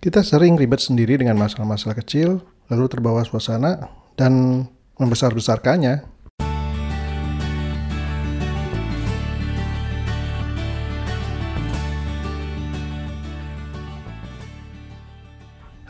[0.00, 2.40] Kita sering ribet sendiri dengan masalah-masalah kecil,
[2.72, 3.84] lalu terbawa suasana
[4.16, 4.64] dan
[4.96, 6.00] membesar-besarkannya.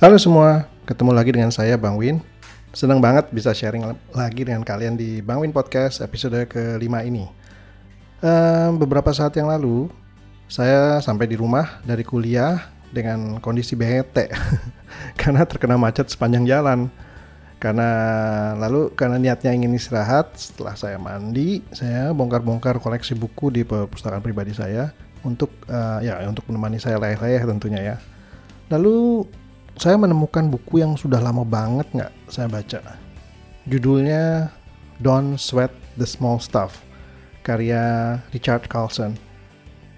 [0.02, 2.18] Halo semua, ketemu lagi dengan saya Bang Win.
[2.74, 7.30] Senang banget bisa sharing lagi dengan kalian di Bang Win Podcast episode kelima ini.
[8.26, 9.86] Um, beberapa saat yang lalu,
[10.50, 14.30] saya sampai di rumah dari kuliah dengan kondisi bete
[15.20, 16.90] karena terkena macet sepanjang jalan.
[17.60, 17.90] Karena
[18.56, 24.56] lalu karena niatnya ingin istirahat, setelah saya mandi, saya bongkar-bongkar koleksi buku di perpustakaan pribadi
[24.56, 27.96] saya untuk uh, ya untuk menemani saya leleh-leleh tentunya ya.
[28.72, 29.28] Lalu
[29.76, 32.80] saya menemukan buku yang sudah lama banget nggak saya baca.
[33.68, 34.48] Judulnya
[34.96, 36.80] Don't Sweat the Small Stuff,
[37.44, 39.20] karya Richard Carlson.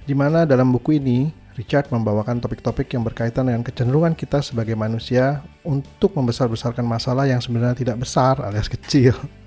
[0.03, 5.45] Di mana dalam buku ini Richard membawakan topik-topik yang berkaitan dengan kecenderungan kita sebagai manusia
[5.61, 9.13] untuk membesar-besarkan masalah yang sebenarnya tidak besar alias kecil.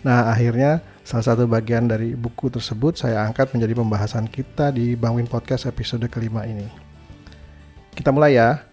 [0.00, 5.28] Nah, akhirnya salah satu bagian dari buku tersebut saya angkat menjadi pembahasan kita di Bangwin
[5.28, 6.64] Podcast episode kelima ini.
[7.92, 8.64] Kita mulai ya.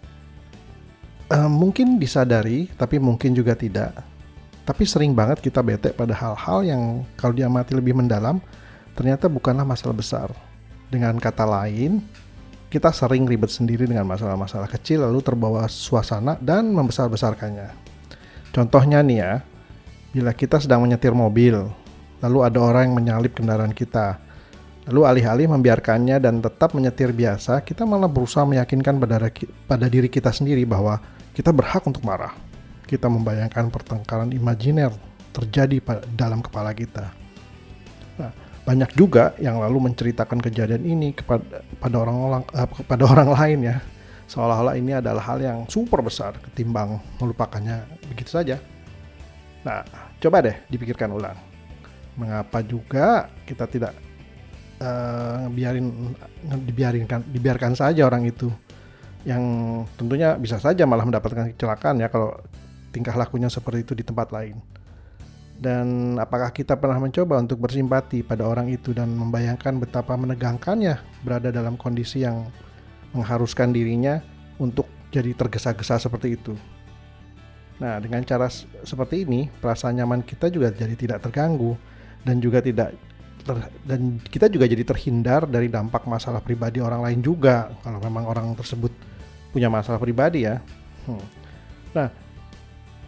[1.28, 3.92] Uh, mungkin disadari, tapi mungkin juga tidak.
[4.64, 8.40] Tapi sering banget kita bete pada hal-hal yang kalau diamati lebih mendalam,
[8.96, 10.32] ternyata bukanlah masalah besar.
[10.88, 12.00] Dengan kata lain,
[12.68, 17.72] kita sering ribet sendiri dengan masalah-masalah kecil lalu terbawa suasana dan membesar-besarkannya.
[18.52, 19.34] Contohnya nih ya,
[20.12, 21.56] bila kita sedang menyetir mobil,
[22.20, 24.20] lalu ada orang yang menyalip kendaraan kita,
[24.92, 29.32] lalu alih-alih membiarkannya dan tetap menyetir biasa, kita malah berusaha meyakinkan pada,
[29.68, 31.00] pada diri kita sendiri bahwa
[31.32, 32.36] kita berhak untuk marah.
[32.88, 34.96] Kita membayangkan pertengkaran imajiner
[35.36, 35.84] terjadi
[36.16, 37.27] dalam kepala kita.
[38.68, 43.78] Banyak juga yang lalu menceritakan kejadian ini kepada pada orang-orang uh, kepada orang lain ya
[44.28, 48.60] seolah-olah ini adalah hal yang super besar ketimbang melupakannya begitu saja.
[49.64, 49.88] Nah,
[50.20, 51.40] coba deh dipikirkan ulang.
[52.20, 53.96] Mengapa juga kita tidak
[54.84, 56.12] uh, biarin
[56.68, 58.52] dibiarinkan dibiarkan saja orang itu
[59.24, 59.44] yang
[59.96, 62.36] tentunya bisa saja malah mendapatkan kecelakaan ya kalau
[62.96, 64.60] tingkah lakunya seperti itu di tempat lain.
[65.58, 71.50] Dan apakah kita pernah mencoba untuk bersimpati pada orang itu dan membayangkan betapa menegangkannya berada
[71.50, 72.46] dalam kondisi yang
[73.18, 74.22] mengharuskan dirinya
[74.62, 76.54] untuk jadi tergesa-gesa seperti itu.
[77.82, 78.50] Nah, dengan cara
[78.86, 81.78] seperti ini, perasaan nyaman kita juga jadi tidak terganggu
[82.26, 82.94] dan juga tidak
[83.46, 88.26] ter, dan kita juga jadi terhindar dari dampak masalah pribadi orang lain juga kalau memang
[88.26, 88.90] orang tersebut
[89.54, 90.58] punya masalah pribadi ya.
[91.06, 91.24] Hmm.
[91.94, 92.10] Nah,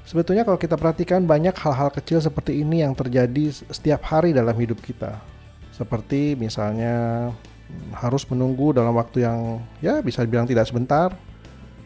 [0.09, 4.81] Sebetulnya kalau kita perhatikan banyak hal-hal kecil seperti ini yang terjadi setiap hari dalam hidup
[4.81, 5.22] kita.
[5.70, 11.14] Seperti misalnya hmm, harus menunggu dalam waktu yang ya bisa dibilang tidak sebentar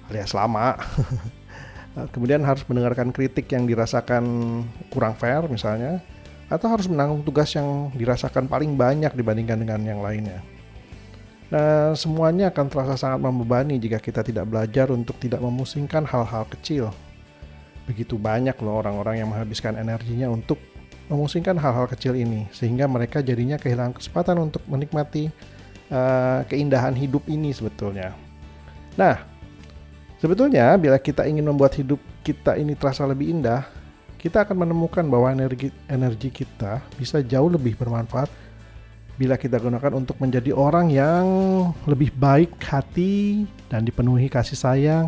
[0.08, 0.80] alias lama.
[2.16, 4.24] Kemudian harus mendengarkan kritik yang dirasakan
[4.88, 6.00] kurang fair misalnya
[6.48, 10.40] atau harus menanggung tugas yang dirasakan paling banyak dibandingkan dengan yang lainnya.
[11.52, 16.96] Nah, semuanya akan terasa sangat membebani jika kita tidak belajar untuk tidak memusingkan hal-hal kecil
[17.84, 20.60] begitu banyak loh orang-orang yang menghabiskan energinya untuk
[21.12, 25.28] memusingkan hal-hal kecil ini sehingga mereka jadinya kehilangan kesempatan untuk menikmati
[25.92, 28.16] uh, keindahan hidup ini sebetulnya.
[28.96, 29.20] Nah,
[30.24, 33.68] sebetulnya bila kita ingin membuat hidup kita ini terasa lebih indah,
[34.16, 38.32] kita akan menemukan bahwa energi energi kita bisa jauh lebih bermanfaat
[39.14, 41.26] bila kita gunakan untuk menjadi orang yang
[41.86, 45.06] lebih baik hati dan dipenuhi kasih sayang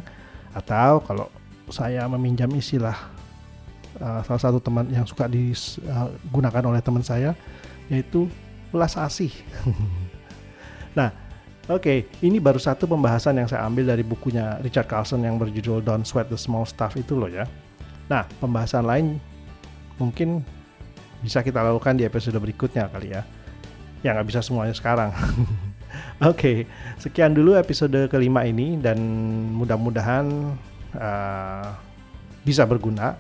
[0.53, 1.25] atau kalau
[1.69, 2.95] saya meminjam istilah
[3.99, 7.33] uh, salah satu teman yang suka digunakan oleh teman saya
[7.87, 8.29] yaitu
[8.73, 9.31] belas asih.
[10.97, 11.13] nah,
[11.69, 15.85] oke, okay, ini baru satu pembahasan yang saya ambil dari bukunya Richard Carlson yang berjudul
[15.85, 17.45] Don't Sweat the Small Stuff itu loh ya.
[18.11, 19.17] Nah, pembahasan lain
[19.95, 20.43] mungkin
[21.23, 23.21] bisa kita lakukan di episode berikutnya kali ya.
[24.03, 25.09] Ya nggak bisa semuanya sekarang.
[26.19, 26.57] Oke, okay,
[26.99, 28.99] sekian dulu episode kelima ini dan
[29.55, 30.53] mudah-mudahan
[30.99, 31.75] uh,
[32.43, 33.17] bisa berguna.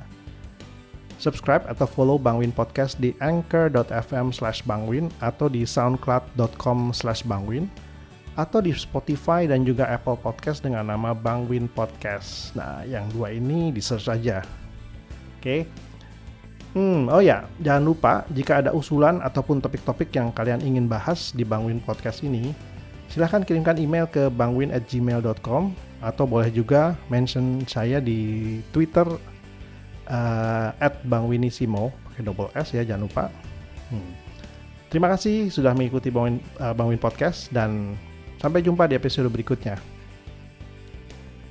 [1.15, 7.71] Subscribe atau follow Bangwin Podcast di anchor.fm slash bangwin atau di soundcloud.com slash bangwin
[8.35, 12.51] atau di Spotify dan juga Apple Podcast dengan nama Bangwin Podcast.
[12.53, 14.43] Nah, yang dua ini di search aja.
[15.39, 15.41] Oke.
[15.41, 15.61] Okay.
[16.75, 21.47] Hmm, oh ya, jangan lupa jika ada usulan ataupun topik-topik yang kalian ingin bahas di
[21.47, 22.51] Bangwin Podcast ini,
[23.07, 25.71] silahkan kirimkan email ke bangwin@gmail.com
[26.03, 29.07] atau boleh juga mention saya di Twitter
[30.09, 30.69] uh,
[31.05, 33.25] @bangwinisimo pakai double S ya jangan lupa.
[33.91, 34.11] Hmm.
[34.89, 37.99] Terima kasih sudah mengikuti Bangwin, uh, Bangwin Podcast dan
[38.39, 39.75] sampai jumpa di episode berikutnya.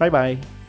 [0.00, 0.63] Bye bye.